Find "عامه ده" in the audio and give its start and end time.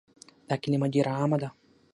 1.19-1.49